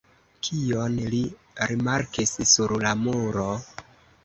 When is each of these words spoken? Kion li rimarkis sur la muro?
Kion 0.45 0.95
li 1.15 1.19
rimarkis 1.73 2.35
sur 2.55 2.75
la 2.87 2.97
muro? 3.05 3.49